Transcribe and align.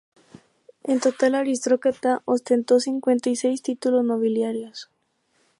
En 0.83 0.99
total 0.99 1.33
la 1.33 1.39
aristócrata 1.41 2.23
ostentó 2.25 2.79
cincuenta 2.79 3.29
y 3.29 3.35
seis 3.35 3.61
títulos 3.61 4.03
nobiliarios. 4.03 4.89